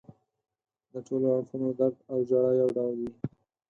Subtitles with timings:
[0.91, 3.11] د ټولو اړخونو درد او ژړا یو ډول وي.